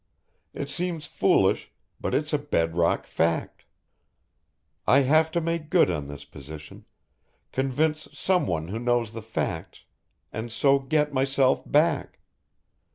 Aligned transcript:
It 0.55 0.67
seems 0.67 1.05
foolish 1.05 1.71
but 1.99 2.15
it's 2.15 2.33
a 2.33 2.39
bed 2.39 2.75
rock 2.75 3.05
fact. 3.05 3.65
I 4.87 5.01
have 5.01 5.29
to 5.33 5.39
make 5.39 5.69
good 5.69 5.91
on 5.91 6.07
this 6.07 6.25
position, 6.25 6.85
convince 7.51 8.07
someone 8.11 8.69
who 8.69 8.79
knows 8.79 9.11
the 9.11 9.21
facts, 9.21 9.83
and 10.33 10.51
so 10.51 10.79
get 10.79 11.13
myself 11.13 11.71
back. 11.71 12.17